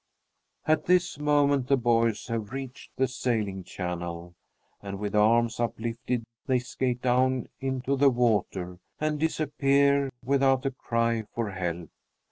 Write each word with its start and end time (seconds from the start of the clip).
At 0.65 0.87
this 0.87 1.19
moment 1.19 1.67
the 1.67 1.77
boys 1.77 2.25
have 2.25 2.51
reached 2.53 2.89
the 2.95 3.07
sailing 3.07 3.63
channel, 3.63 4.33
and, 4.81 4.97
with 4.97 5.13
arms 5.13 5.59
uplifted, 5.59 6.23
they 6.47 6.57
skate 6.57 7.03
down 7.03 7.49
into 7.59 7.95
the 7.95 8.09
water 8.09 8.79
and 8.99 9.19
disappear 9.19 10.11
without 10.25 10.65
a 10.65 10.71
cry 10.71 11.25
for 11.35 11.51
help. 11.51 11.91